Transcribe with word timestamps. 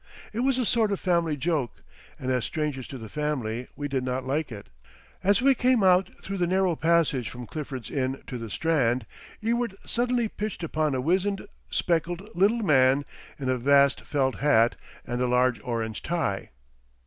It 0.33 0.39
was 0.39 0.57
a 0.57 0.65
sort 0.65 0.91
of 0.91 0.99
family 0.99 1.37
joke, 1.37 1.83
and 2.19 2.31
as 2.31 2.43
strangers 2.43 2.87
to 2.87 2.97
the 2.97 3.07
family 3.07 3.67
we 3.75 3.87
did 3.87 4.03
not 4.03 4.25
like 4.25 4.51
it.... 4.51 4.65
As 5.23 5.43
we 5.43 5.53
came 5.53 5.83
out 5.83 6.09
through 6.23 6.39
the 6.39 6.47
narrow 6.47 6.75
passage 6.75 7.29
from 7.29 7.45
Clifford's 7.45 7.91
Inn 7.91 8.19
to 8.25 8.39
the 8.39 8.49
Strand, 8.49 9.05
Ewart 9.41 9.73
suddenly 9.85 10.27
pitched 10.27 10.63
upon 10.63 10.95
a 10.95 11.01
wizened, 11.01 11.45
spectacled 11.69 12.35
little 12.35 12.63
man 12.63 13.05
in 13.37 13.47
a 13.47 13.59
vast 13.59 14.01
felt 14.01 14.39
hat 14.39 14.75
and 15.05 15.21
a 15.21 15.27
large 15.27 15.61
orange 15.63 16.01
tie. 16.01 16.49